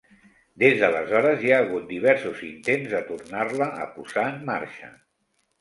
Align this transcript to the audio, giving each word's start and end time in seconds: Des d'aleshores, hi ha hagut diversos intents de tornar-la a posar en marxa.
Des 0.61 0.79
d'aleshores, 0.83 1.43
hi 1.43 1.51
ha 1.51 1.59
hagut 1.65 1.85
diversos 1.91 2.41
intents 2.49 2.89
de 2.97 3.03
tornar-la 3.11 3.71
a 3.85 3.89
posar 3.99 4.29
en 4.35 4.41
marxa. 4.53 4.95